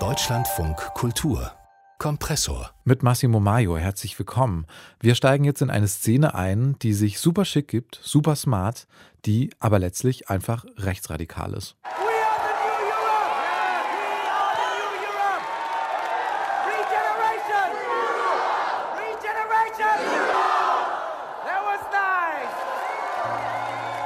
Deutschlandfunk 0.00 0.76
Kultur 0.94 1.52
Kompressor. 1.98 2.72
Mit 2.82 3.04
Massimo 3.04 3.38
Maio, 3.38 3.76
herzlich 3.76 4.18
willkommen. 4.18 4.66
Wir 4.98 5.14
steigen 5.14 5.44
jetzt 5.44 5.62
in 5.62 5.70
eine 5.70 5.86
Szene 5.86 6.34
ein, 6.34 6.74
die 6.82 6.92
sich 6.92 7.20
super 7.20 7.44
schick 7.44 7.68
gibt, 7.68 8.00
super 8.02 8.34
smart, 8.34 8.88
die 9.26 9.50
aber 9.60 9.78
letztlich 9.78 10.28
einfach 10.28 10.64
rechtsradikal 10.76 11.54
ist. 11.54 11.76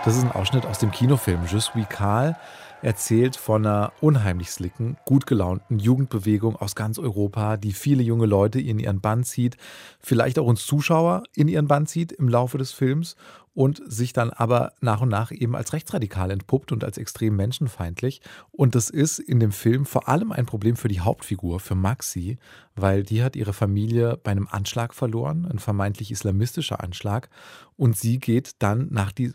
Das 0.08 0.16
ist 0.16 0.24
ein 0.24 0.32
Ausschnitt 0.32 0.64
aus 0.64 0.78
dem 0.78 0.90
Kinofilm 0.90 1.42
Je 1.42 1.58
suis 1.58 1.86
Karl 1.90 2.34
erzählt 2.80 3.36
von 3.36 3.66
einer 3.66 3.92
unheimlich 4.00 4.50
slicken, 4.50 4.96
gut 5.04 5.26
gelaunten 5.26 5.78
Jugendbewegung 5.78 6.56
aus 6.56 6.74
ganz 6.74 6.98
Europa, 6.98 7.58
die 7.58 7.74
viele 7.74 8.02
junge 8.02 8.24
Leute 8.24 8.58
in 8.58 8.78
ihren 8.78 9.02
Bann 9.02 9.22
zieht, 9.22 9.58
vielleicht 10.00 10.38
auch 10.38 10.46
uns 10.46 10.64
Zuschauer 10.64 11.24
in 11.34 11.46
ihren 11.46 11.68
Bann 11.68 11.84
zieht 11.84 12.10
im 12.12 12.26
Laufe 12.30 12.56
des 12.56 12.72
Films 12.72 13.16
und 13.52 13.82
sich 13.84 14.14
dann 14.14 14.30
aber 14.30 14.72
nach 14.80 15.02
und 15.02 15.10
nach 15.10 15.30
eben 15.30 15.54
als 15.54 15.74
rechtsradikal 15.74 16.30
entpuppt 16.30 16.72
und 16.72 16.84
als 16.84 16.96
extrem 16.96 17.36
menschenfeindlich. 17.36 18.22
Und 18.50 18.76
das 18.76 18.88
ist 18.88 19.18
in 19.18 19.40
dem 19.40 19.52
Film 19.52 19.84
vor 19.84 20.08
allem 20.08 20.32
ein 20.32 20.46
Problem 20.46 20.76
für 20.76 20.88
die 20.88 21.00
Hauptfigur, 21.00 21.60
für 21.60 21.74
Maxi, 21.74 22.38
weil 22.76 23.02
die 23.02 23.22
hat 23.22 23.36
ihre 23.36 23.52
Familie 23.52 24.16
bei 24.16 24.30
einem 24.30 24.48
Anschlag 24.50 24.94
verloren, 24.94 25.46
ein 25.52 25.58
vermeintlich 25.58 26.10
islamistischer 26.10 26.82
Anschlag. 26.82 27.28
Und 27.76 27.98
sie 27.98 28.18
geht 28.18 28.62
dann 28.62 28.88
nach 28.90 29.12
die, 29.12 29.34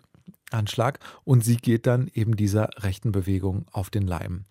Anschlag 0.53 0.99
und 1.23 1.43
sie 1.43 1.57
geht 1.57 1.88
dann 1.88 2.09
eben 2.13 2.35
dieser 2.35 2.70
rechten 2.77 3.11
Bewegung 3.11 3.66
auf 3.71 3.89
den 3.89 4.07
Leim. 4.07 4.45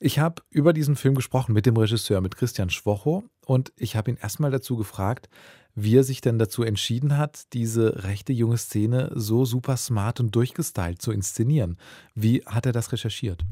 Ich 0.00 0.20
habe 0.20 0.42
über 0.50 0.72
diesen 0.72 0.94
Film 0.94 1.16
gesprochen 1.16 1.52
mit 1.52 1.66
dem 1.66 1.76
Regisseur, 1.76 2.20
mit 2.20 2.36
Christian 2.36 2.70
Schwocho 2.70 3.24
und 3.44 3.72
ich 3.76 3.96
habe 3.96 4.10
ihn 4.10 4.16
erstmal 4.16 4.52
dazu 4.52 4.76
gefragt, 4.76 5.28
wie 5.74 5.96
er 5.96 6.04
sich 6.04 6.20
denn 6.20 6.38
dazu 6.38 6.62
entschieden 6.62 7.16
hat, 7.16 7.52
diese 7.52 8.04
rechte 8.04 8.32
junge 8.32 8.58
Szene 8.58 9.10
so 9.14 9.44
super 9.44 9.76
smart 9.76 10.20
und 10.20 10.34
durchgestylt 10.34 11.00
zu 11.00 11.12
inszenieren. 11.12 11.78
Wie 12.14 12.44
hat 12.46 12.66
er 12.66 12.72
das 12.72 12.92
recherchiert? 12.92 13.44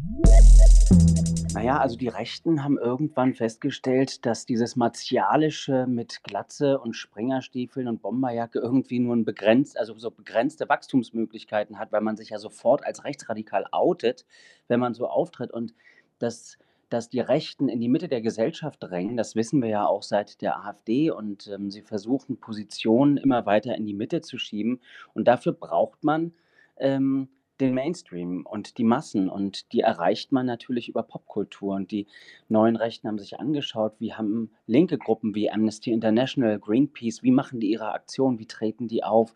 Naja, 1.55 1.79
also 1.79 1.97
die 1.97 2.09
Rechten 2.09 2.63
haben 2.63 2.77
irgendwann 2.77 3.33
festgestellt, 3.35 4.27
dass 4.27 4.45
dieses 4.45 4.77
Martialische 4.77 5.87
mit 5.87 6.23
Glatze 6.23 6.79
und 6.79 6.95
Springerstiefeln 6.95 7.89
und 7.89 8.03
Bomberjacke 8.03 8.59
irgendwie 8.59 8.99
nur 8.99 9.17
ein 9.17 9.25
begrenzt, 9.25 9.79
also 9.79 9.99
so 9.99 10.11
begrenzte 10.11 10.69
Wachstumsmöglichkeiten 10.69 11.79
hat, 11.79 11.93
weil 11.93 12.03
man 12.03 12.17
sich 12.17 12.31
ja 12.31 12.39
sofort 12.39 12.85
als 12.85 13.05
rechtsradikal 13.05 13.65
outet, 13.73 14.27
wenn 14.69 14.81
man 14.81 14.93
so 14.93 15.07
auftritt. 15.09 15.51
Und 15.51 15.75
das 16.19 16.59
dass 16.89 17.09
die 17.09 17.21
Rechten 17.21 17.69
in 17.69 17.81
die 17.81 17.89
Mitte 17.89 18.09
der 18.09 18.21
Gesellschaft 18.21 18.83
drängen. 18.83 19.17
Das 19.17 19.35
wissen 19.35 19.61
wir 19.61 19.69
ja 19.69 19.87
auch 19.87 20.03
seit 20.03 20.41
der 20.41 20.65
AfD 20.65 21.11
und 21.11 21.49
ähm, 21.49 21.71
sie 21.71 21.83
versuchen, 21.83 22.39
Positionen 22.39 23.17
immer 23.17 23.45
weiter 23.47 23.75
in 23.75 23.87
die 23.87 23.95
Mitte 23.95 24.21
zu 24.21 24.39
schieben. 24.39 24.81
Und 25.13 25.27
dafür 25.27 25.53
braucht 25.53 26.05
man 26.05 26.33
ähm, 26.77 27.29
den 27.61 27.75
Mainstream 27.75 28.45
und 28.45 28.79
die 28.79 28.85
Massen 28.85 29.29
und 29.29 29.73
die 29.73 29.81
erreicht 29.81 30.33
man 30.33 30.47
natürlich 30.47 30.89
über 30.89 31.03
Popkultur. 31.03 31.75
Und 31.75 31.91
die 31.91 32.07
neuen 32.49 32.77
Rechten 32.77 33.09
haben 33.09 33.19
sich 33.19 33.41
angeschaut, 33.41 33.95
wie 33.99 34.15
haben 34.15 34.51
linke 34.67 34.99
Gruppen 34.99 35.35
wie 35.35 35.51
Amnesty 35.51 35.93
International, 35.93 36.59
Greenpeace, 36.59 37.23
wie 37.23 37.31
machen 37.31 37.61
die 37.61 37.71
ihre 37.71 37.93
Aktion, 37.93 38.39
wie 38.39 38.47
treten 38.47 38.89
die 38.89 39.05
auf 39.05 39.35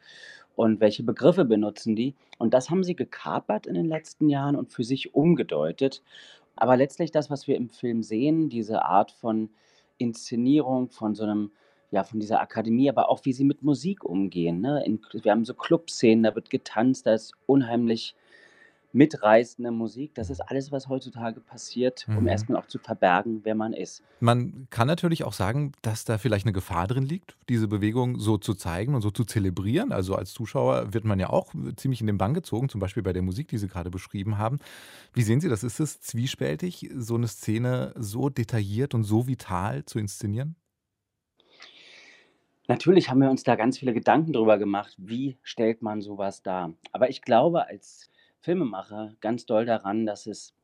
und 0.57 0.81
welche 0.81 1.03
Begriffe 1.03 1.45
benutzen 1.45 1.97
die. 1.97 2.15
Und 2.39 2.55
das 2.55 2.71
haben 2.71 2.85
sie 2.85 2.97
gekapert 2.97 3.67
in 3.67 3.75
den 3.75 3.87
letzten 3.87 4.29
Jahren 4.29 4.57
und 4.57 4.73
für 4.73 4.85
sich 4.85 5.15
umgedeutet. 5.15 6.03
Aber 6.57 6.77
letztlich 6.77 7.11
das, 7.11 7.31
was 7.31 7.47
wir 7.47 7.57
im 7.57 7.71
Film 7.71 8.03
sehen, 8.03 8.51
diese 8.51 8.85
Art 8.85 9.13
von 9.13 9.51
Inszenierung, 9.97 10.91
von 10.91 11.15
so 11.15 11.25
einem 11.25 11.53
ja, 11.91 12.05
von 12.05 12.21
dieser 12.21 12.41
Akademie, 12.41 12.89
aber 12.89 13.09
auch 13.11 13.25
wie 13.25 13.33
sie 13.33 13.45
mit 13.45 13.63
Musik 13.63 14.05
umgehen, 14.05 14.61
ne? 14.61 14.85
In 14.85 15.01
wir 15.13 15.33
haben 15.33 15.45
so 15.45 15.55
Clubszenen, 15.55 16.23
da 16.25 16.35
wird 16.35 16.51
getanzt, 16.51 17.07
da 17.07 17.15
ist 17.15 17.35
unheimlich 17.47 18.15
mitreißende 18.93 19.71
Musik. 19.71 20.15
Das 20.15 20.31
ist 20.31 20.41
alles, 20.41 20.73
was 20.73 20.89
heutzutage 20.89 21.41
passiert, 21.41 22.09
um 22.15 22.25
Mhm. 22.25 22.29
erst 22.29 22.51
auch 22.55 22.67
zu 22.67 22.79
verbergen, 22.79 23.41
wer 23.45 23.55
man 23.55 23.73
ist. 23.73 24.03
Man 24.23 24.67
kann 24.69 24.87
natürlich 24.87 25.25
auch 25.25 25.33
sagen, 25.33 25.73
dass 25.81 26.05
da 26.05 26.19
vielleicht 26.19 26.45
eine 26.45 26.53
Gefahr 26.53 26.87
drin 26.87 27.05
liegt, 27.05 27.39
diese 27.49 27.69
Bewegung 27.69 28.19
so 28.21 28.37
zu 28.37 28.53
zeigen 28.53 28.95
und 28.95 29.01
so 29.01 29.11
zu 29.11 29.25
zelebrieren. 29.25 29.93
Also 29.93 30.15
als 30.15 30.33
Zuschauer 30.35 30.93
wird 30.93 31.05
man 31.05 31.19
ja 31.19 31.31
auch 31.31 31.55
ziemlich 31.77 32.03
in 32.03 32.07
den 32.07 32.19
Bann 32.19 32.35
gezogen, 32.35 32.69
zum 32.69 32.81
Beispiel 32.81 33.03
bei 33.03 33.15
der 33.15 33.23
Musik, 33.23 33.49
die 33.49 33.57
Sie 33.57 33.69
gerade 33.69 33.89
beschrieben 33.91 34.37
haben. 34.37 34.59
Wie 35.15 35.23
sehen 35.23 35.41
Sie 35.41 35.49
das? 35.49 35.65
Ist 35.65 35.81
es 35.81 36.01
zwiespältig, 36.03 36.91
so 36.95 37.15
eine 37.15 37.29
Szene 37.29 37.95
so 37.97 38.29
detailliert 38.29 38.93
und 38.95 39.05
so 39.05 39.27
vital 39.27 39.87
zu 39.87 39.99
inszenieren? 39.99 40.57
Natürlich 42.71 43.11
haben 43.11 43.21
wir 43.21 43.31
uns 43.31 43.43
da 43.43 43.57
ganz 43.57 43.79
viele 43.79 43.93
Gedanken 43.93 44.33
drüber 44.33 44.57
gemacht, 44.57 44.95
wie 44.97 45.37
stellt 45.43 45.83
man 45.83 46.01
sowas 46.03 46.45
dar? 46.45 46.73
Aber 46.93 47.11
ich 47.11 47.21
glaube 47.21 47.67
als 47.67 48.09
Filmemacher 48.39 49.17
ganz 49.21 49.45
doll 49.45 49.67
daran, 49.67 50.07
dass 50.07 50.29
es 50.29 50.55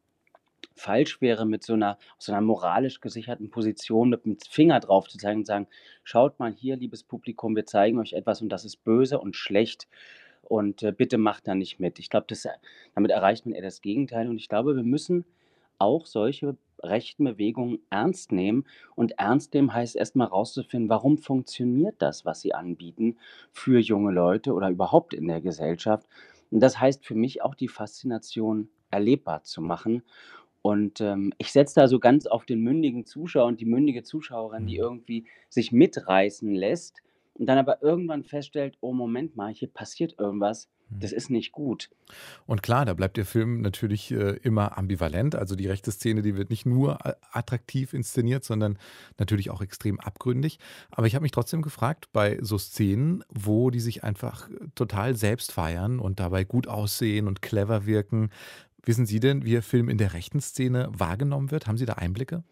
falsch 0.77 1.21
wäre, 1.21 1.47
mit 1.47 1.65
so 1.65 1.75
einer 1.75 1.99
so 2.19 2.33
'ner 2.33 2.43
moralisch 2.43 3.01
gesicherten 3.01 3.51
Position 3.51 4.11
mit 4.11 4.25
dem 4.25 4.39
Finger 4.39 4.81
drauf 4.81 5.09
zu 5.09 5.19
zeigen 5.19 5.41
und 5.41 5.47
sagen: 5.47 5.69
„Schaut 6.05 6.39
mal 6.39 6.53
hier, 6.53 6.77
liebes 6.77 7.03
Publikum, 7.05 7.57
wir 7.57 7.67
zeigen 7.67 7.99
euch 7.99 8.13
etwas 8.15 8.43
und 8.43 8.51
das 8.51 8.65
ist 8.65 8.85
böse 8.85 9.19
und 9.21 9.37
schlecht 9.37 9.89
und, 10.43 10.83
äh, 10.85 10.93
bitte 10.93 11.19
macht 11.19 11.49
da 11.49 11.55
nicht 11.57 11.81
mit.“ 11.81 11.99
Ich 11.99 12.11
glaube, 12.11 12.27
damit 12.95 13.11
erreicht 13.13 13.47
man 13.47 13.55
eher 13.55 13.63
das 13.63 13.83
Gegenteil 13.83 14.29
und 14.29 14.39
ich 14.39 14.49
glaube, 14.49 14.77
wir 14.77 14.85
müssen 14.85 15.25
auch 15.79 16.07
solche 16.07 16.57
rechten 16.83 17.25
Bewegungen 17.25 17.79
ernst 17.91 18.33
nehmen 18.33 18.65
und 18.95 19.13
ernst 19.19 19.55
nehmen 19.55 19.73
heißt 19.73 19.97
erst 19.97 20.17
mal 20.17 20.27
rauszufinden, 20.27 20.89
warum 20.89 21.19
funktioniert 21.19 21.97
das, 21.99 22.25
was 22.25 22.41
sie 22.41 22.55
anbieten 22.55 23.17
für 23.53 23.79
junge 23.81 24.13
Leute 24.13 24.53
oder 24.55 24.69
überhaupt 24.71 25.15
in 25.15 25.29
der 25.29 25.41
Gesellschaft 25.41 26.07
und 26.51 26.61
das 26.61 26.79
heißt 26.81 27.05
für 27.05 27.15
mich 27.15 27.43
auch 27.43 27.55
die 27.55 27.69
Faszination 27.69 28.69
erlebbar 28.91 29.43
zu 29.43 29.61
machen. 29.61 30.03
Und, 30.63 31.01
ähm, 31.01 31.33
ich 31.39 31.53
setze 31.53 31.77
da 31.81 31.89
so 31.89 32.01
ganz 32.01 32.27
auf 32.27 32.45
den 32.45 32.61
mündigen 32.61 33.05
Zuschauer 33.07 33.47
und 33.47 33.61
die 33.61 33.67
mündige 33.67 34.03
Zuschauerin, 34.03 34.67
die 34.67 34.77
mhm. 34.77 34.79
irgendwie 34.79 35.27
sich 35.49 35.71
mitreißen 35.73 36.53
lässt 36.53 37.03
und 37.35 37.47
dann 37.47 37.59
aber 37.59 37.83
irgendwann 37.83 38.25
feststellt: 38.25 38.77
„Oh, 38.81 38.93
Moment 38.93 39.37
mal, 39.37 39.53
hier 39.55 39.69
passiert 39.69 40.17
irgendwas. 40.19 40.69
Das 40.89 41.11
mhm. 41.11 41.17
ist 41.17 41.31
nicht 41.31 41.53
gut. 41.53 41.91
Und 42.47 42.63
klar, 42.63 42.85
da 42.85 42.95
bleibt 42.95 43.17
der 43.17 43.27
Film 43.27 43.61
natürlich 43.61 44.13
äh, 44.13 44.37
immer 44.43 44.79
ambivalent. 44.79 45.35
Also 45.35 45.57
die 45.57 45.67
rechte 45.67 45.91
Szene, 45.91 46.23
die 46.23 46.37
wird 46.37 46.51
nicht 46.51 46.67
nur 46.67 46.99
attraktiv 47.33 47.93
inszeniert, 47.93 48.45
sondern 48.45 48.79
natürlich 49.19 49.51
auch 49.51 49.61
extrem 49.61 49.99
abgründig. 49.99 50.59
Aber 50.91 51.07
ich 51.07 51.15
habe 51.15 51.23
mich 51.23 51.33
trotzdem 51.33 51.63
gefragt, 51.63 52.09
bei 52.13 52.39
so 52.41 52.59
Szenen, 52.59 53.25
wo 53.29 53.71
die 53.71 53.81
sich 53.81 54.05
einfach 54.05 54.49
total 54.75 55.17
selbst 55.17 55.53
feiern 55.53 55.99
und 55.99 56.21
dabei 56.21 56.45
gut 56.45 56.69
aussehen 56.69 57.27
und 57.27 57.43
clever 57.43 57.87
wirken, 57.87 58.31
wissen 58.85 59.07
Sie 59.07 59.21
denn, 59.21 59.45
wie 59.45 59.51
der 59.51 59.63
Film 59.63 59.89
in 59.89 59.99
der 59.99 60.13
rechten 60.13 60.41
Szene 60.41 60.89
wahrgenommen 60.93 61.51
wird? 61.51 61.67
Haben 61.67 61.79
Sie 61.79 61.87
da 61.87 61.95
Einblicke? 61.95 62.45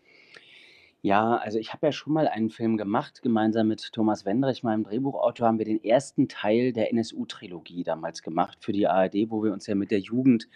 Ja, 1.05 1.37
also 1.37 1.59
ich 1.59 1.75
habe 1.75 1.89
ja 1.89 1.93
schon 1.93 2.15
mal 2.15 2.29
einen 2.29 2.49
Film 2.49 2.79
gemacht, 2.79 3.21
gemeinsam 3.21 3.69
mit 3.69 3.93
Thomas 3.93 4.25
Wendrich, 4.25 4.63
meinem 4.63 4.85
Drehbuchautor, 4.85 5.47
haben 5.47 5.59
wir 5.59 5.67
den 5.67 5.85
ersten 5.85 6.29
Teil 6.29 6.73
der 6.73 6.95
NSU-Trilogie 6.95 7.85
damals 7.85 8.23
gemacht 8.23 8.65
für 8.65 8.73
die 8.73 8.87
ARD, 8.87 9.29
wo 9.29 9.45
wir 9.45 9.53
uns 9.53 9.67
ja 9.67 9.75
mit 9.75 9.91
der 9.91 9.99
Jugend 9.99 10.49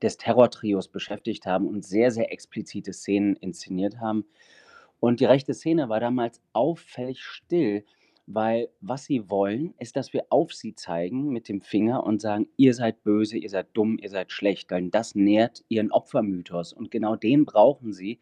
des 0.00 0.16
Terrortrios 0.16 0.86
beschäftigt 0.86 1.46
haben 1.46 1.66
und 1.66 1.84
sehr, 1.84 2.12
sehr 2.12 2.32
explizite 2.32 2.92
Szenen 2.92 3.34
inszeniert 3.34 3.98
haben. 3.98 4.24
Und 5.00 5.18
die 5.18 5.24
rechte 5.24 5.52
Szene 5.52 5.88
war 5.88 5.98
damals 5.98 6.40
auffällig 6.52 7.20
still, 7.24 7.84
weil 8.28 8.68
was 8.80 9.04
sie 9.06 9.28
wollen, 9.28 9.74
ist, 9.80 9.96
dass 9.96 10.12
wir 10.12 10.26
auf 10.28 10.54
sie 10.54 10.76
zeigen 10.76 11.30
mit 11.30 11.48
dem 11.48 11.60
Finger 11.60 12.04
und 12.04 12.20
sagen, 12.20 12.46
ihr 12.56 12.72
seid 12.74 13.02
böse, 13.02 13.36
ihr 13.36 13.50
seid 13.50 13.66
dumm, 13.72 13.98
ihr 14.00 14.10
seid 14.10 14.30
schlecht, 14.30 14.70
denn 14.70 14.92
das 14.92 15.16
nährt 15.16 15.64
ihren 15.68 15.90
Opfermythos 15.90 16.72
und 16.72 16.92
genau 16.92 17.16
den 17.16 17.44
brauchen 17.44 17.92
sie. 17.92 18.20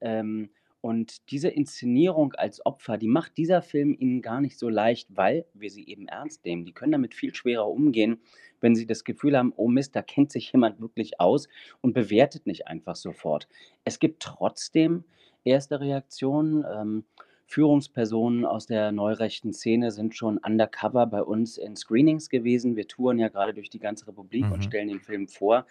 Ähm, 0.00 0.50
und 0.86 1.32
diese 1.32 1.48
Inszenierung 1.48 2.34
als 2.34 2.64
Opfer, 2.64 2.96
die 2.96 3.08
macht 3.08 3.38
dieser 3.38 3.60
Film 3.60 3.96
ihnen 3.98 4.22
gar 4.22 4.40
nicht 4.40 4.56
so 4.56 4.68
leicht, 4.68 5.08
weil 5.10 5.44
wir 5.52 5.68
sie 5.68 5.84
eben 5.88 6.06
ernst 6.06 6.44
nehmen. 6.44 6.64
Die 6.64 6.70
können 6.70 6.92
damit 6.92 7.12
viel 7.12 7.34
schwerer 7.34 7.66
umgehen, 7.66 8.20
wenn 8.60 8.76
sie 8.76 8.86
das 8.86 9.02
Gefühl 9.02 9.36
haben, 9.36 9.52
oh 9.56 9.66
Mist, 9.66 9.96
da 9.96 10.02
kennt 10.02 10.30
sich 10.30 10.52
jemand 10.52 10.80
wirklich 10.80 11.18
aus 11.18 11.48
und 11.80 11.92
bewertet 11.92 12.46
nicht 12.46 12.68
einfach 12.68 12.94
sofort. 12.94 13.48
Es 13.82 13.98
gibt 13.98 14.22
trotzdem 14.22 15.02
erste 15.42 15.80
Reaktionen. 15.80 16.64
Ähm, 16.72 17.04
Führungspersonen 17.46 18.44
aus 18.44 18.66
der 18.66 18.92
neurechten 18.92 19.52
Szene 19.52 19.90
sind 19.90 20.14
schon 20.14 20.38
undercover 20.38 21.06
bei 21.06 21.22
uns 21.22 21.58
in 21.58 21.74
Screenings 21.74 22.28
gewesen. 22.28 22.76
Wir 22.76 22.86
touren 22.86 23.18
ja 23.18 23.26
gerade 23.26 23.54
durch 23.54 23.70
die 23.70 23.80
ganze 23.80 24.06
Republik 24.06 24.44
und 24.44 24.58
mhm. 24.58 24.62
stellen 24.62 24.86
den 24.86 25.00
Film 25.00 25.26
vor. 25.26 25.66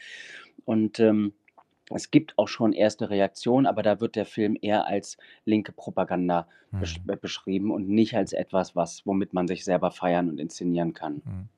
Und 0.65 0.99
ähm, 0.99 1.31
es 1.91 2.11
gibt 2.11 2.37
auch 2.37 2.47
schon 2.47 2.73
erste 2.73 3.09
Reaktionen, 3.09 3.67
aber 3.67 3.83
da 3.83 3.99
wird 3.99 4.15
der 4.15 4.25
Film 4.25 4.57
eher 4.59 4.87
als 4.87 5.17
linke 5.45 5.71
Propaganda 5.71 6.47
besch 6.71 6.99
Mhm. 7.05 7.19
beschrieben 7.21 7.71
und 7.71 7.87
nicht 7.87 8.15
als 8.15 8.33
etwas, 8.33 8.75
was 8.75 9.05
womit 9.05 9.33
man 9.33 9.47
sich 9.47 9.63
selber 9.63 9.91
feiern 9.91 10.29
und 10.29 10.39
inszenieren 10.39 10.93
kann. 10.93 11.21
Mhm. 11.25 11.49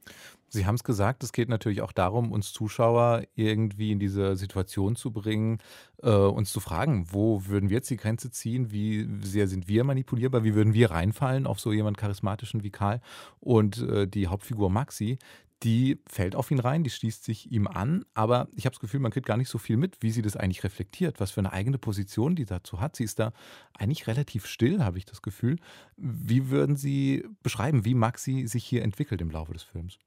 Sie 0.50 0.66
haben 0.66 0.76
es 0.76 0.84
gesagt, 0.86 1.24
es 1.24 1.34
geht 1.34 1.50
natürlich 1.50 1.82
auch 1.82 1.92
darum, 1.92 2.32
uns 2.32 2.54
Zuschauer 2.54 3.24
irgendwie 3.36 3.92
in 3.92 4.00
diese 4.00 4.38
Situation 4.38 4.96
zu 4.96 5.12
bringen, 5.12 5.58
äh, 6.02 6.10
uns 6.10 6.54
zu 6.54 6.62
fragen, 6.62 7.08
wo 7.12 7.46
würden 7.48 7.70
wir 7.70 7.78
jetzt 7.78 7.90
die 7.90 7.98
Grenze 7.98 8.32
ziehen, 8.32 8.72
wie 8.72 9.10
sehr 9.22 9.48
sind 9.48 9.68
wir 9.68 9.84
manipulierbar, 9.84 10.46
wie 10.46 10.56
würden 10.56 10.74
wir 10.74 10.92
reinfallen 10.92 11.48
auf 11.48 11.60
so 11.60 11.74
jemanden 11.74 11.98
charismatischen 12.00 12.64
wie 12.64 12.70
Karl. 12.70 13.02
Und 13.42 13.82
äh, 13.82 14.08
die 14.08 14.28
Hauptfigur 14.28 14.70
Maxi, 14.70 15.20
die 15.64 16.00
fällt 16.08 16.36
auf 16.36 16.52
ihn 16.52 16.60
rein, 16.60 16.84
die 16.84 16.90
schließt 16.90 17.24
sich 17.24 17.52
ihm 17.52 17.68
an, 17.68 18.06
aber 18.14 18.48
ich 18.56 18.66
habe 18.66 18.74
das 18.74 18.80
Gefühl, 18.80 19.00
man 19.00 19.12
kriegt 19.12 19.26
gar 19.26 19.38
nicht 19.38 19.50
so 19.50 19.58
viel 19.58 19.78
mit, 19.78 19.98
wie 20.02 20.12
sie 20.12 20.22
das 20.22 20.36
eigentlich 20.36 20.64
reflektiert, 20.64 21.20
was 21.20 21.32
für 21.32 21.42
eine 21.42 21.54
eigene 21.54 21.78
Position 21.78 22.36
die 22.36 22.46
dazu 22.46 22.80
hat. 22.80 22.96
Sie 22.96 23.04
ist 23.04 23.20
da 23.20 23.34
eigentlich 23.78 24.08
relativ 24.08 24.46
still, 24.46 24.84
habe 24.84 24.98
ich 24.98 25.06
das 25.06 25.22
Gefühl. 25.22 25.58
Wie 25.96 26.50
würden 26.50 26.76
Sie 26.76 27.26
beschreiben, 27.42 27.86
wie 27.86 27.96
Maxi 27.96 28.48
sich 28.48 28.66
hier 28.66 28.84
entwickelt 28.84 29.22
im 29.22 29.32
Laufe 29.32 29.54
des 29.54 29.64
Films? 29.64 30.00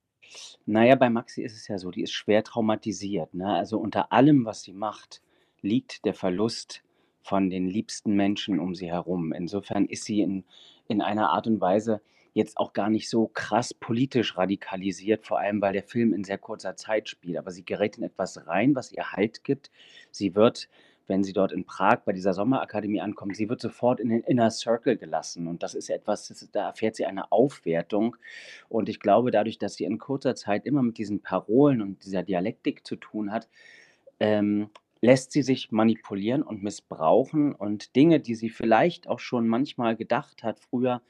Naja, 0.67 0.95
bei 0.95 1.11
Maxi 1.11 1.43
ist 1.43 1.57
es 1.57 1.67
ja 1.67 1.79
so, 1.79 1.91
die 1.91 2.03
ist 2.03 2.13
schwer 2.13 2.45
traumatisiert, 2.45 3.35
ne? 3.35 3.53
Also, 3.53 3.79
unter 3.79 4.13
allem, 4.13 4.45
was 4.45 4.63
sie 4.63 4.73
macht, 4.73 5.21
liegt 5.61 6.05
der 6.05 6.15
Verlust 6.15 6.85
von 7.23 7.51
den 7.51 7.67
liebsten 7.67 8.15
Menschen 8.15 8.61
um 8.61 8.75
sie 8.75 8.87
herum. 8.87 9.33
Insofern 9.33 9.87
ist 9.87 10.05
sie 10.05 10.21
in 10.21 10.45
in 10.91 11.01
einer 11.01 11.31
Art 11.31 11.47
und 11.47 11.61
Weise 11.61 12.03
jetzt 12.33 12.57
auch 12.59 12.73
gar 12.73 12.91
nicht 12.91 13.09
so 13.09 13.29
krass 13.29 13.75
politisch 13.75 14.37
radikalisiert, 14.37 15.27
vor 15.27 15.39
allem 15.39 15.61
weil 15.61 15.73
der 15.73 15.83
Film 15.83 16.13
in 16.13 16.25
sehr 16.25 16.39
kurzer 16.39 16.77
Zeit 16.77 17.09
spielt. 17.09 17.39
Aber 17.39 17.51
sie 17.51 17.65
gerät 17.65 17.99
in 17.99 18.05
etwas 18.05 18.47
rein, 18.47 18.75
was 18.75 18.93
ihr 18.93 19.13
Halt 19.13 19.45
gibt. 19.45 19.71
Sie 20.11 20.35
wird, 20.35 20.69
wenn 21.07 21.25
sie 21.25 21.33
dort 21.33 21.53
in 21.53 21.65
Prag 21.65 22.01
bei 22.05 22.13
dieser 22.13 22.35
Sommerakademie 22.35 23.01
ankommt, 23.01 23.37
sie 23.37 23.49
wird 23.49 23.61
sofort 23.61 24.01
in 24.01 24.11
den 24.11 24.23
Inner 24.23 24.51
Circle 24.51 24.97
gelassen. 24.97 25.49
Und 25.49 25.63
das 25.63 25.75
ist 25.75 25.91
etwas, 25.91 26.29
das, 26.29 26.49
da 26.53 26.67
erfährt 26.67 26.97
sie 26.97 27.07
eine 27.07 27.33
Aufwertung. 27.33 28.17
Und 28.69 28.89
ich 28.89 29.01
glaube, 29.01 29.31
dadurch, 29.31 29.59
dass 29.59 29.75
sie 29.75 29.85
in 29.85 29.99
kurzer 29.99 30.35
Zeit 30.37 30.67
immer 30.67 30.83
mit 30.83 30.99
diesen 30.99 31.21
Parolen 31.21 31.83
und 31.83 32.05
dieser 32.05 32.23
Dialektik 32.23 32.87
zu 32.87 32.97
tun 32.97 33.33
hat, 33.33 33.49
ähm, 34.21 34.71
lässt 35.01 35.33
sie 35.33 35.43
sich 35.43 35.73
manipulieren 35.73 36.43
und 36.43 36.63
missbrauchen 36.63 37.55
und 37.55 37.97
Dinge, 37.97 38.21
die 38.21 38.35
sie 38.35 38.51
vielleicht 38.51 39.09
auch 39.09 39.19
schon 39.19 39.49
manchmal 39.49 39.97
gedacht 39.97 40.43
hat 40.43 40.61
früher, 40.61 41.01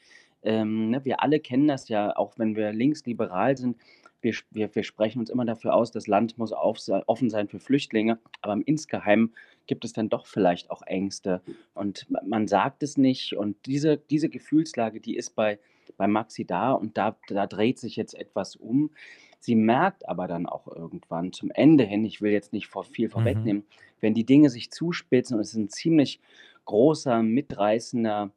ähm, 0.42 0.90
ne, 0.90 1.04
wir 1.04 1.22
alle 1.22 1.40
kennen 1.40 1.68
das 1.68 1.88
ja, 1.88 2.16
auch 2.16 2.38
wenn 2.38 2.56
wir 2.56 2.72
linksliberal 2.72 3.56
sind. 3.56 3.76
Wir, 4.22 4.34
wir, 4.50 4.74
wir 4.74 4.82
sprechen 4.82 5.18
uns 5.18 5.30
immer 5.30 5.46
dafür 5.46 5.74
aus, 5.74 5.90
das 5.92 6.06
Land 6.06 6.36
muss 6.36 6.52
auf, 6.52 6.78
offen 7.06 7.30
sein 7.30 7.48
für 7.48 7.58
Flüchtlinge, 7.58 8.18
aber 8.42 8.52
im 8.52 8.62
Insgeheim 8.62 9.32
gibt 9.66 9.84
es 9.84 9.94
dann 9.94 10.10
doch 10.10 10.26
vielleicht 10.26 10.70
auch 10.70 10.82
Ängste 10.82 11.40
und 11.74 12.06
man 12.26 12.46
sagt 12.46 12.82
es 12.82 12.98
nicht. 12.98 13.32
Und 13.34 13.56
diese, 13.64 13.96
diese 13.96 14.28
Gefühlslage, 14.28 15.00
die 15.00 15.16
ist 15.16 15.34
bei, 15.34 15.58
bei 15.96 16.06
Maxi 16.06 16.44
da 16.44 16.72
und 16.72 16.98
da, 16.98 17.16
da 17.28 17.46
dreht 17.46 17.78
sich 17.78 17.96
jetzt 17.96 18.14
etwas 18.14 18.56
um. 18.56 18.90
Sie 19.38 19.54
merkt 19.54 20.06
aber 20.06 20.28
dann 20.28 20.46
auch 20.46 20.66
irgendwann 20.68 21.32
zum 21.32 21.50
Ende 21.50 21.84
hin, 21.84 22.04
ich 22.04 22.20
will 22.20 22.32
jetzt 22.32 22.52
nicht 22.52 22.66
vor 22.66 22.84
viel 22.84 23.08
Mhm. 23.08 23.12
vorwegnehmen, 23.12 23.64
wenn 24.00 24.12
die 24.12 24.26
Dinge 24.26 24.50
sich 24.50 24.70
zuspitzen 24.70 25.36
und 25.36 25.40
es 25.40 25.50
ist 25.50 25.56
ein 25.56 25.70
ziemlich 25.70 26.20
großer, 26.66 27.22
mitreißender 27.22 28.30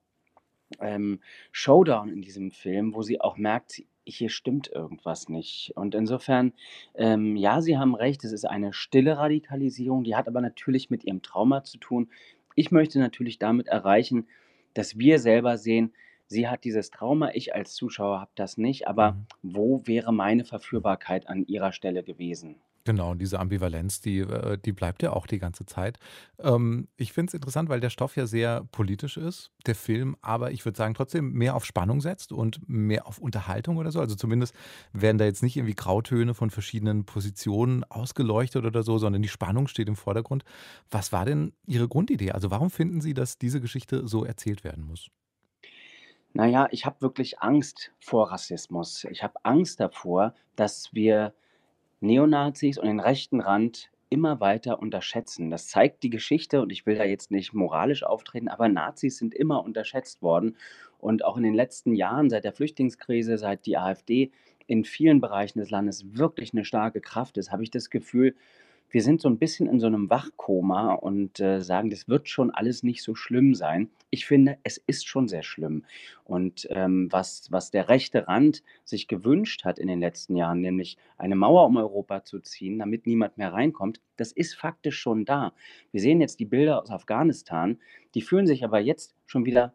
ähm, 0.79 1.19
Showdown 1.51 2.09
in 2.09 2.21
diesem 2.21 2.51
Film, 2.51 2.93
wo 2.93 3.01
sie 3.01 3.19
auch 3.21 3.37
merkt, 3.37 3.83
hier 4.05 4.29
stimmt 4.29 4.67
irgendwas 4.69 5.29
nicht. 5.29 5.71
Und 5.75 5.95
insofern, 5.95 6.53
ähm, 6.95 7.35
ja, 7.37 7.61
Sie 7.61 7.77
haben 7.77 7.95
recht, 7.95 8.23
es 8.25 8.33
ist 8.33 8.45
eine 8.45 8.73
stille 8.73 9.17
Radikalisierung, 9.17 10.03
die 10.03 10.15
hat 10.15 10.27
aber 10.27 10.41
natürlich 10.41 10.89
mit 10.89 11.03
ihrem 11.05 11.21
Trauma 11.21 11.63
zu 11.63 11.77
tun. 11.77 12.09
Ich 12.55 12.71
möchte 12.71 12.99
natürlich 12.99 13.39
damit 13.39 13.67
erreichen, 13.67 14.27
dass 14.73 14.97
wir 14.97 15.19
selber 15.19 15.57
sehen, 15.57 15.93
sie 16.27 16.47
hat 16.47 16.63
dieses 16.63 16.89
Trauma, 16.91 17.31
ich 17.33 17.53
als 17.55 17.75
Zuschauer 17.75 18.19
habe 18.19 18.31
das 18.35 18.57
nicht, 18.57 18.87
aber 18.87 19.13
Mhm. 19.13 19.25
wo 19.43 19.81
wäre 19.85 20.11
meine 20.13 20.45
Verführbarkeit 20.45 21.27
an 21.29 21.45
ihrer 21.45 21.71
Stelle 21.71 22.03
gewesen? 22.03 22.55
Genau, 22.85 23.11
und 23.11 23.19
diese 23.19 23.39
Ambivalenz, 23.39 24.01
die, 24.01 24.19
äh, 24.19 24.57
die 24.57 24.73
bleibt 24.73 25.03
ja 25.03 25.13
auch 25.13 25.25
die 25.25 25.39
ganze 25.39 25.65
Zeit. 25.65 25.99
Ähm, 26.39 26.89
ich 26.97 27.13
finde 27.13 27.29
es 27.29 27.33
interessant, 27.33 27.69
weil 27.69 27.79
der 27.79 27.89
Stoff 27.89 28.17
ja 28.17 28.27
sehr 28.27 28.65
politisch 28.71 29.15
ist, 29.15 29.51
der 29.65 29.75
Film, 29.75 30.17
aber 30.21 30.51
ich 30.51 30.65
würde 30.65 30.77
sagen, 30.77 30.93
trotzdem 30.93 31.31
mehr 31.31 31.55
auf 31.55 31.63
Spannung 31.65 32.01
setzt 32.01 32.33
und 32.33 32.67
mehr 32.67 33.07
auf 33.07 33.19
Unterhaltung 33.19 33.77
oder 33.77 33.91
so. 33.91 34.01
Also 34.01 34.15
zumindest 34.15 34.53
werden 34.91 35.17
da 35.17 35.23
jetzt 35.23 35.43
nicht 35.43 35.55
irgendwie 35.55 35.75
Grautöne 35.75 36.33
von 36.33 36.49
verschiedenen 36.49 37.05
Positionen 37.05 37.85
ausgeleuchtet 37.85 38.65
oder 38.65 38.83
so, 38.83 38.97
sondern 38.97 39.21
die 39.21 39.29
Spannung 39.29 39.69
steht 39.69 39.87
im 39.87 39.95
Vordergrund. 39.95 40.43
Was 40.91 41.13
war 41.13 41.23
denn 41.23 41.53
Ihre 41.65 41.87
Grundidee? 41.87 42.31
Also 42.31 42.51
warum 42.51 42.69
finden 42.69 42.99
Sie, 42.99 43.13
dass 43.13 43.37
diese 43.37 43.61
Geschichte 43.61 44.07
so 44.09 44.25
erzählt 44.25 44.65
werden 44.65 44.83
muss? 44.85 45.09
Naja, 46.33 46.67
ich 46.71 46.85
habe 46.85 47.01
wirklich 47.01 47.39
Angst 47.39 47.91
vor 47.99 48.31
Rassismus. 48.31 49.05
Ich 49.05 49.23
habe 49.23 49.35
Angst 49.43 49.79
davor, 49.79 50.33
dass 50.55 50.93
wir 50.93 51.33
Neonazis 52.03 52.77
und 52.77 52.87
den 52.87 52.99
rechten 52.99 53.39
Rand 53.39 53.89
immer 54.09 54.39
weiter 54.39 54.79
unterschätzen. 54.79 55.49
Das 55.49 55.67
zeigt 55.67 56.03
die 56.03 56.09
Geschichte 56.09 56.61
und 56.61 56.71
ich 56.71 56.85
will 56.85 56.95
da 56.95 57.05
jetzt 57.05 57.31
nicht 57.31 57.53
moralisch 57.53 58.03
auftreten, 58.03 58.49
aber 58.49 58.69
Nazis 58.69 59.17
sind 59.17 59.33
immer 59.33 59.63
unterschätzt 59.63 60.21
worden 60.21 60.57
und 60.99 61.25
auch 61.25 61.37
in 61.37 61.43
den 61.43 61.55
letzten 61.55 61.95
Jahren, 61.95 62.29
seit 62.29 62.43
der 62.43 62.53
Flüchtlingskrise, 62.53 63.37
seit 63.37 63.65
die 63.65 63.77
AfD 63.77 64.31
in 64.67 64.83
vielen 64.83 65.21
Bereichen 65.21 65.59
des 65.59 65.71
Landes 65.71 66.17
wirklich 66.17 66.53
eine 66.53 66.65
starke 66.65 67.01
Kraft 67.01 67.37
ist, 67.37 67.51
habe 67.51 67.63
ich 67.63 67.71
das 67.71 67.89
Gefühl, 67.89 68.35
wir 68.93 69.01
sind 69.01 69.21
so 69.21 69.27
ein 69.27 69.39
bisschen 69.39 69.67
in 69.67 69.79
so 69.79 69.87
einem 69.87 70.09
Wachkoma 70.11 70.93
und, 70.93 71.39
äh, 71.39 71.61
sagen, 71.61 71.89
das 71.89 72.07
wird 72.07 72.29
schon 72.29 72.51
alles 72.51 72.83
nicht 72.83 73.01
so 73.03 73.15
schlimm 73.15 73.55
sein. 73.55 73.89
Ich 74.11 74.27
finde, 74.27 74.59
es 74.63 74.77
ist 74.77 75.07
schon 75.07 75.27
sehr 75.27 75.41
schlimm. 75.41 75.83
Und, 76.23 76.67
ähm, 76.69 77.07
was 77.11 77.51
was 77.51 77.71
der 77.71 77.89
rechte 77.89 78.27
Rand 78.27 78.63
sich 78.85 79.07
gewünscht 79.07 79.65
hat 79.65 79.79
in 79.79 79.87
den 79.87 79.99
letzten 79.99 80.35
Jahren, 80.35 80.61
nämlich 80.61 80.97
eine 81.17 81.35
Mauer 81.35 81.65
um 81.65 81.77
Europa 81.77 82.23
zu 82.23 82.39
ziehen, 82.39 82.77
damit 82.79 83.07
niemand 83.07 83.37
mehr 83.37 83.51
reinkommt, 83.51 83.99
das 84.15 84.31
ist 84.31 84.53
faktisch 84.53 84.99
schon 84.99 85.25
da. 85.25 85.53
Wir 85.91 85.99
sehen 86.01 86.21
jetzt 86.21 86.39
die 86.39 86.45
Bilder 86.45 86.81
aus 86.81 86.91
Afghanistan, 86.91 87.79
die 88.13 88.21
fühlen 88.21 88.45
sich 88.47 88.63
aber 88.63 88.79
jetzt 88.79 89.15
schon 89.25 89.45
wieder 89.45 89.73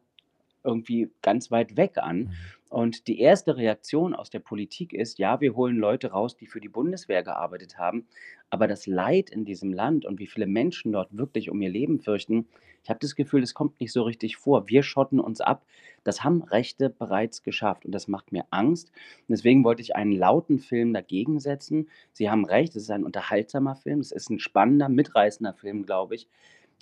irgendwie 0.65 1.11
ganz 1.23 1.51
weit 1.51 1.77
weg 1.77 1.99
an. 1.99 2.19
Mhm. 2.19 2.31
Und 2.71 3.07
die 3.07 3.21
erste 3.21 3.57
Reaktion 3.57 4.15
aus 4.15 4.31
der 4.31 4.41
Politik 4.41 4.93
ist, 4.93 5.19
ja, 5.19 5.41
wir 5.41 5.55
holen 5.55 5.77
Leute 5.77 6.11
raus, 6.11 6.37
die 6.37 6.47
für 6.47 6.61
die 6.61 6.69
Bundeswehr 6.69 7.23
gearbeitet 7.23 7.79
haben. 7.79 8.07
Aber 8.51 8.67
das 8.67 8.87
Leid 8.87 9.31
in 9.31 9.45
diesem 9.45 9.73
Land 9.73 10.05
und 10.05 10.19
wie 10.19 10.27
viele 10.27 10.47
Menschen 10.47 10.93
dort 10.93 11.17
wirklich 11.17 11.51
um 11.51 11.61
ihr 11.63 11.71
Leben 11.71 12.01
fürchten, 12.01 12.47
ich 12.85 12.91
habe 12.91 13.01
das 13.01 13.17
Gefühl, 13.17 13.43
das 13.43 13.55
kommt 13.55 13.81
nicht 13.81 13.93
so 13.93 14.03
richtig 14.03 14.37
vor. 14.37 14.69
Wir 14.69 14.83
schotten 14.83 15.21
uns 15.21 15.41
ab. 15.41 15.67
Das 16.05 16.25
haben 16.25 16.43
Rechte 16.43 16.89
bereits 16.89 17.43
geschafft 17.43 17.85
und 17.85 17.93
das 17.93 18.09
macht 18.09 18.33
mir 18.33 18.47
Angst. 18.51 18.89
Und 18.89 19.31
deswegen 19.31 19.63
wollte 19.65 19.83
ich 19.83 19.95
einen 19.95 20.13
lauten 20.13 20.59
Film 20.59 20.95
dagegen 20.95 21.39
setzen. 21.39 21.91
Sie 22.13 22.31
haben 22.31 22.47
recht, 22.47 22.77
es 22.77 22.85
ist 22.85 22.91
ein 22.91 23.05
unterhaltsamer 23.05 23.75
Film, 23.75 24.01
es 24.01 24.13
ist 24.13 24.31
ein 24.31 24.39
spannender, 24.39 24.89
mitreißender 24.89 25.53
Film, 25.53 25.85
glaube 25.85 26.15
ich. 26.15 26.29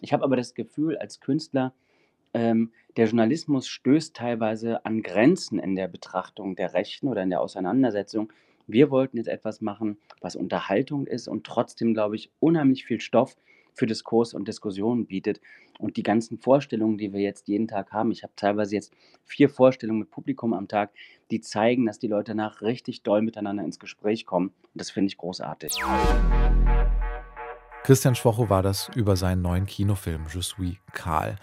Ich 0.00 0.12
habe 0.12 0.22
aber 0.22 0.36
das 0.36 0.54
Gefühl, 0.54 0.96
als 0.96 1.20
Künstler, 1.20 1.72
ähm, 2.36 2.70
der 2.98 3.06
Journalismus 3.06 3.66
stößt 3.66 4.14
teilweise 4.14 4.84
an 4.84 5.02
Grenzen 5.02 5.58
in 5.58 5.74
der 5.74 5.88
Betrachtung 5.88 6.54
der 6.54 6.74
Rechten 6.74 7.08
oder 7.08 7.22
in 7.22 7.30
der 7.30 7.40
Auseinandersetzung. 7.40 8.30
Wir 8.66 8.90
wollten 8.90 9.16
jetzt 9.16 9.28
etwas 9.28 9.62
machen, 9.62 9.96
was 10.20 10.36
Unterhaltung 10.36 11.06
ist 11.06 11.28
und 11.28 11.44
trotzdem, 11.44 11.94
glaube 11.94 12.14
ich, 12.16 12.30
unheimlich 12.38 12.84
viel 12.84 13.00
Stoff 13.00 13.36
für 13.72 13.86
Diskurs 13.86 14.34
und 14.34 14.48
Diskussionen 14.48 15.06
bietet. 15.06 15.40
Und 15.78 15.96
die 15.96 16.02
ganzen 16.02 16.36
Vorstellungen, 16.36 16.98
die 16.98 17.14
wir 17.14 17.20
jetzt 17.20 17.48
jeden 17.48 17.68
Tag 17.68 17.92
haben, 17.92 18.10
ich 18.10 18.22
habe 18.22 18.34
teilweise 18.36 18.74
jetzt 18.74 18.92
vier 19.24 19.48
Vorstellungen 19.48 20.00
mit 20.00 20.10
Publikum 20.10 20.52
am 20.52 20.68
Tag, 20.68 20.90
die 21.30 21.40
zeigen, 21.40 21.86
dass 21.86 21.98
die 21.98 22.08
Leute 22.08 22.32
danach 22.32 22.60
richtig 22.60 23.02
doll 23.02 23.22
miteinander 23.22 23.64
ins 23.64 23.78
Gespräch 23.78 24.26
kommen. 24.26 24.48
Und 24.48 24.74
das 24.74 24.90
finde 24.90 25.08
ich 25.08 25.16
großartig. 25.16 25.72
Christian 27.82 28.14
Schwocho 28.14 28.50
war 28.50 28.62
das 28.62 28.90
über 28.94 29.16
seinen 29.16 29.42
neuen 29.42 29.64
Kinofilm 29.64 30.24
Je 30.34 30.42
suis 30.42 30.76
Karl. 30.92 31.36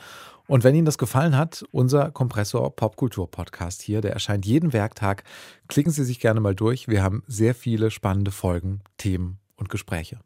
Und 0.48 0.64
wenn 0.64 0.76
Ihnen 0.76 0.86
das 0.86 0.98
gefallen 0.98 1.38
hat, 1.38 1.64
unser 1.72 2.12
Kompressor 2.12 2.76
Popkultur 2.76 3.30
Podcast 3.32 3.82
hier, 3.82 4.02
der 4.02 4.12
erscheint 4.12 4.46
jeden 4.46 4.74
Werktag. 4.74 5.24
Klicken 5.68 5.92
Sie 5.92 6.04
sich 6.04 6.20
gerne 6.20 6.40
mal 6.40 6.56
durch. 6.56 6.88
Wir 6.88 7.02
haben 7.02 7.24
sehr 7.28 7.56
viele 7.56 7.92
spannende 7.92 8.32
Folgen, 8.32 8.82
Themen 8.98 9.40
und 9.56 9.70
Gespräche. 9.70 10.20